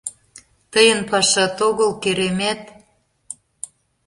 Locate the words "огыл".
1.67-1.91